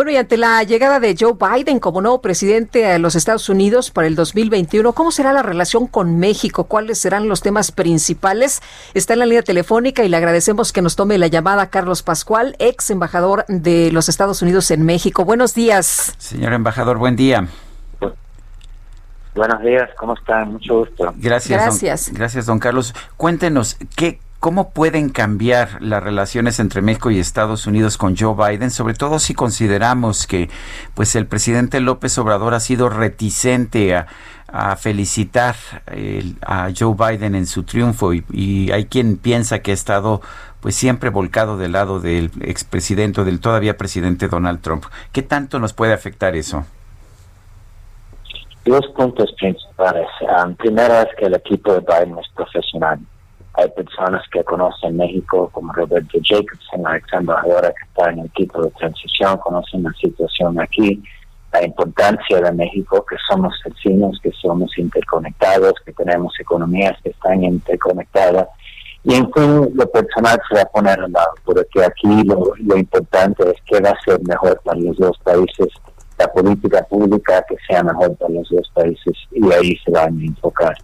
[0.00, 3.90] Bueno, y ante la llegada de Joe Biden como nuevo presidente de los Estados Unidos
[3.90, 6.64] para el 2021, ¿cómo será la relación con México?
[6.64, 8.62] ¿Cuáles serán los temas principales?
[8.94, 12.56] Está en la línea telefónica y le agradecemos que nos tome la llamada Carlos Pascual,
[12.58, 15.26] ex embajador de los Estados Unidos en México.
[15.26, 16.14] Buenos días.
[16.16, 17.46] Señor embajador, buen día.
[19.34, 20.52] Buenos días, ¿cómo están?
[20.52, 21.12] Mucho gusto.
[21.16, 21.60] Gracias.
[21.60, 22.06] Gracias.
[22.06, 22.94] Don, gracias, don Carlos.
[23.18, 28.70] Cuéntenos, ¿qué, ¿cómo pueden cambiar las relaciones entre México y Estados Unidos con Joe Biden?
[28.70, 30.48] Sobre todo si consideramos que
[30.94, 34.06] pues el presidente López Obrador ha sido reticente a,
[34.76, 35.54] felicitar
[35.86, 40.22] el- a Joe Biden en su triunfo y, hay quien piensa que ha estado
[40.60, 44.84] pues siempre volcado del lado del expresidente o del todavía presidente Donald Trump.
[45.12, 46.64] ¿Qué tanto nos puede afectar eso?
[48.64, 50.08] Dos puntos principales.
[50.20, 52.98] Um, primero es que el equipo de Biden es profesional.
[53.54, 58.26] Hay personas que conocen México, como Roberto Jacobson, la ex embajadora que está en el
[58.26, 61.02] equipo de transición, conocen la situación aquí,
[61.52, 67.42] la importancia de México, que somos vecinos, que somos interconectados, que tenemos economías que están
[67.42, 68.48] interconectadas.
[69.02, 72.76] Y en fin, lo personal se va a poner al lado, porque aquí lo, lo
[72.76, 75.68] importante es que va a ser mejor para los dos países
[76.20, 80.22] la política pública que sea mejor para los dos países y ahí se van a
[80.22, 80.76] enfocar.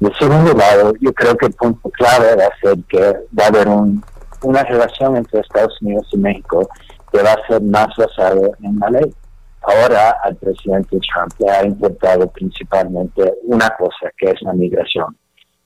[0.00, 3.00] De segundo lado, yo creo que el punto clave va a ser que
[3.38, 4.02] va a haber un-
[4.42, 6.68] una relación entre Estados Unidos y México
[7.12, 9.14] que va a ser más basado en la ley.
[9.62, 15.14] Ahora al presidente Trump le ha importado principalmente una cosa, que es la migración.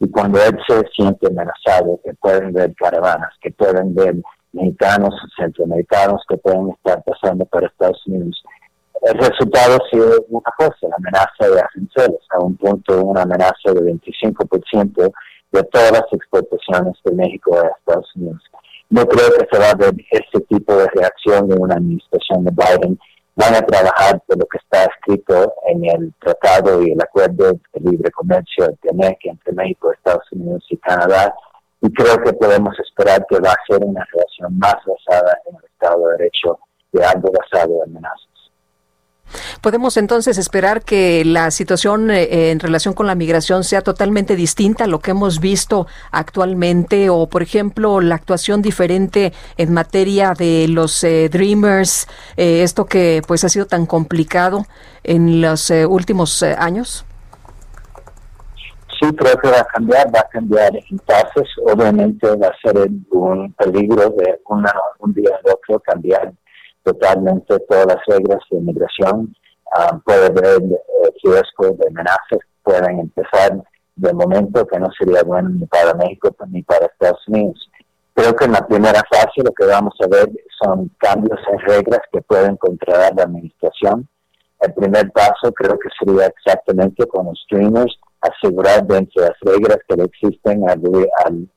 [0.00, 4.17] Y cuando él se siente amenazado, que pueden ver caravanas, que pueden ver
[4.53, 8.43] mexicanos, centroamericanos que pueden estar pasando por Estados Unidos,
[9.05, 13.73] el resultado ha sido una cosa, la amenaza de aranceles, a un punto una amenaza
[13.73, 15.13] de 25%
[15.53, 18.43] de todas las exportaciones de México a Estados Unidos.
[18.91, 22.53] No creo que se va a ver ese tipo de reacción de una administración de
[22.53, 22.99] Biden.
[23.37, 27.91] Van a trabajar por lo que está escrito en el tratado y el acuerdo de
[27.91, 31.35] libre comercio de TEMEC entre México, Estados Unidos y Canadá.
[31.83, 35.65] Y creo que podemos esperar que va a ser una relación más basada en el
[35.65, 36.59] Estado de Derecho
[36.93, 38.34] que algo basado en amenazas.
[39.61, 44.84] ¿Podemos entonces esperar que la situación eh, en relación con la migración sea totalmente distinta
[44.84, 50.67] a lo que hemos visto actualmente o, por ejemplo, la actuación diferente en materia de
[50.69, 52.06] los eh, Dreamers,
[52.37, 54.67] eh, esto que pues ha sido tan complicado
[55.05, 57.05] en los eh, últimos eh, años?
[59.00, 61.49] Sí, creo que va a cambiar, va a cambiar en fases.
[61.67, 66.33] Obviamente va a ser un peligro de una, un día al otro cambiar
[66.84, 69.34] totalmente todas las reglas de inmigración.
[69.72, 70.84] Ah, puede haber eh,
[71.25, 73.62] de amenazas, pueden empezar
[73.97, 77.71] de momento que no sería bueno ni para México ni para Estados Unidos.
[78.15, 80.31] Creo que en la primera fase lo que vamos a ver
[80.62, 84.09] son cambios en reglas que pueden controlar la administración.
[84.61, 89.78] El primer paso creo que sería exactamente con los streamers, asegurar dentro de las reglas
[89.89, 90.81] que existen al,
[91.25, 91.49] al,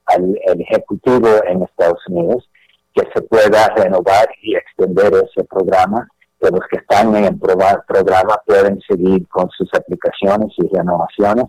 [0.47, 2.49] al ejecutivo en Estados Unidos
[2.97, 6.07] que se pueda renovar y extender ese programa,
[6.41, 11.45] que los que están en el programa pueden seguir con sus aplicaciones y renovaciones.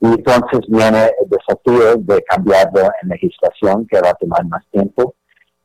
[0.00, 5.14] Y entonces viene el desafío de cambiarlo en legislación, que va a tomar más tiempo.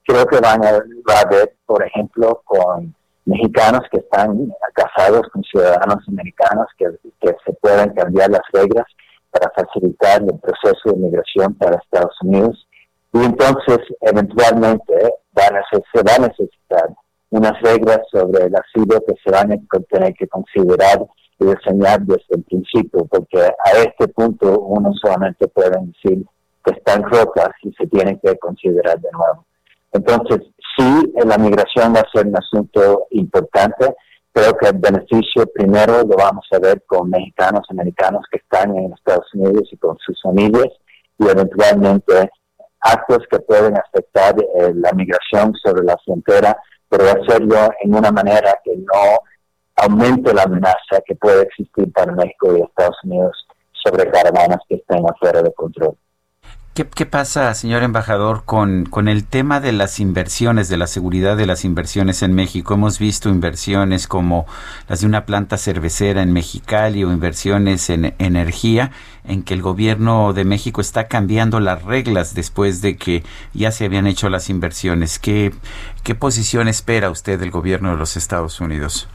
[0.05, 2.95] Creo que van a, va a haber, por ejemplo, con
[3.25, 6.85] mexicanos que están casados con ciudadanos americanos, que,
[7.19, 8.85] que se pueden cambiar las reglas
[9.31, 12.65] para facilitar el proceso de migración para Estados Unidos.
[13.13, 14.93] Y entonces, eventualmente,
[15.37, 16.89] van a se va a necesitar
[17.29, 19.57] unas reglas sobre el asilo que se van a
[19.89, 21.05] tener que considerar
[21.39, 26.25] y diseñar desde el principio, porque a este punto uno solamente puede decir
[26.65, 29.45] que están rotas y se tienen que considerar de nuevo.
[29.91, 30.39] Entonces,
[30.77, 33.95] sí, la migración va a ser un asunto importante.
[34.31, 38.93] Creo que el beneficio primero lo vamos a ver con mexicanos, americanos que están en
[38.93, 40.69] Estados Unidos y con sus familias
[41.19, 42.29] y eventualmente
[42.93, 46.57] actos que pueden afectar eh, la migración sobre la frontera,
[46.89, 49.19] pero hacerlo en una manera que no
[49.75, 53.47] aumente la amenaza que puede existir para México y Estados Unidos
[53.83, 55.95] sobre caravanas que estén afuera de control.
[56.77, 61.47] ¿Qué, pasa, señor embajador, con, con el tema de las inversiones, de la seguridad de
[61.47, 62.75] las inversiones en México?
[62.75, 64.45] Hemos visto inversiones como
[64.87, 68.91] las de una planta cervecera en Mexicali o inversiones en energía,
[69.23, 73.23] en que el gobierno de México está cambiando las reglas después de que
[73.55, 75.17] ya se habían hecho las inversiones.
[75.17, 75.55] ¿Qué,
[76.03, 79.09] qué posición espera usted del gobierno de los Estados Unidos?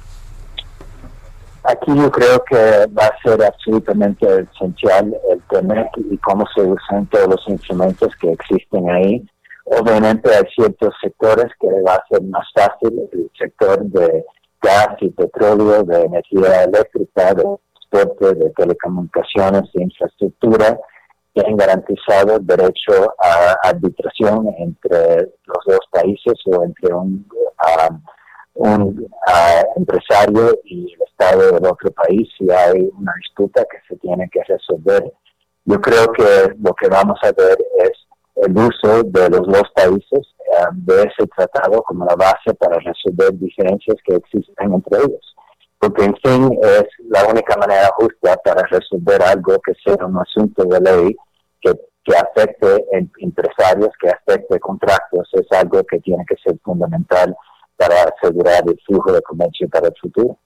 [1.64, 7.06] Aquí yo creo que va a ser absolutamente esencial el tener y cómo se usan
[7.06, 9.25] todos los instrumentos que existen ahí.
[9.67, 14.25] Obviamente hay ciertos sectores que va a ser más fácil, el sector de
[14.61, 17.44] gas y petróleo, de energía eléctrica, de
[17.91, 20.81] transporte, de telecomunicaciones, de infraestructura,
[21.32, 27.25] que han garantizado el derecho a arbitración entre los dos países o entre un,
[28.55, 29.08] un
[29.76, 35.12] empresario y Estado del otro país si hay una disputa que se tiene que resolver.
[35.64, 37.92] Yo creo que lo que vamos a ver es
[38.36, 43.32] el uso de los dos países eh, de ese tratado como la base para resolver
[43.34, 45.36] diferencias que existen entre ellos.
[45.78, 50.64] Porque, en fin, es la única manera justa para resolver algo que sea un asunto
[50.64, 51.16] de ley
[51.60, 51.72] que,
[52.04, 57.36] que afecte a empresarios, que afecte contratos, es algo que tiene que ser fundamental
[57.76, 60.36] para asegurar el flujo de comercio para el futuro.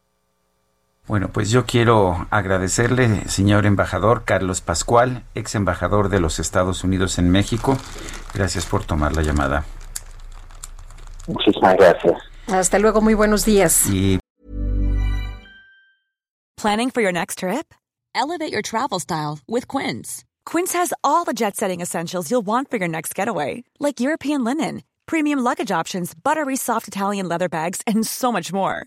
[1.06, 7.18] Bueno, pues yo quiero agradecerle, señor embajador Carlos Pascual, ex embajador de los Estados Unidos
[7.18, 7.76] en México.
[8.34, 9.64] Gracias por tomar la llamada.
[11.28, 12.20] Muchísimas gracias.
[12.48, 13.86] Hasta luego, muy buenos días.
[13.88, 14.18] Y...
[16.56, 17.72] Planning for your next trip?
[18.14, 20.24] Elevate your travel style with Quince.
[20.44, 24.82] Quince has all the jet-setting essentials you'll want for your next getaway, like European linen
[25.06, 28.86] premium luggage options, buttery soft Italian leather bags, and so much more.